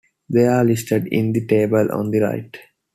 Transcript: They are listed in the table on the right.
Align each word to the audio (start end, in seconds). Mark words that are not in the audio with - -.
They 0.31 0.47
are 0.47 0.63
listed 0.65 1.05
in 1.11 1.31
the 1.31 1.45
table 1.45 1.91
on 1.91 2.09
the 2.09 2.21
right. 2.21 2.57